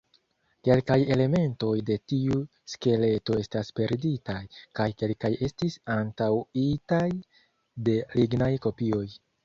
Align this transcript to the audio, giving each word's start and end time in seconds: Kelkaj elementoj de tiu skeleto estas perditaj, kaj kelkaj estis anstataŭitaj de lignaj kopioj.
Kelkaj 0.67 0.95
elementoj 1.15 1.73
de 1.89 1.97
tiu 2.13 2.39
skeleto 2.73 3.37
estas 3.43 3.71
perditaj, 3.81 4.39
kaj 4.81 4.89
kelkaj 5.05 5.35
estis 5.51 5.79
anstataŭitaj 6.01 7.07
de 7.89 8.01
lignaj 8.21 8.55
kopioj. 8.69 9.09